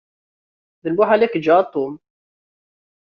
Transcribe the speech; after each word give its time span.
D 0.83 0.85
lmuḥal 0.91 1.21
ad 1.25 1.31
k-ǧǧeɣ 1.31 1.57
a 1.61 1.65
Tom. 1.73 1.93